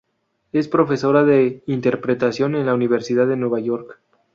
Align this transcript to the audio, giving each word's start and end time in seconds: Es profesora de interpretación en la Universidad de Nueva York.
Es 0.51 0.67
profesora 0.67 1.23
de 1.25 1.61
interpretación 1.67 2.55
en 2.55 2.65
la 2.65 2.73
Universidad 2.73 3.27
de 3.27 3.37
Nueva 3.37 3.59
York. 3.59 3.99